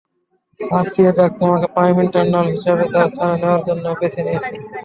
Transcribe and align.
সার্সি, 0.59 1.01
অ্যাজাক 1.05 1.31
তোমাকে 1.39 1.67
prime 1.73 1.95
eternal 2.03 2.47
হিসেবে 2.53 2.83
তার 2.93 3.07
স্থান 3.13 3.31
নেওয়ার 3.41 3.61
জন্য 3.67 3.85
বেছে 3.99 4.21
নিয়েছে। 4.25 4.53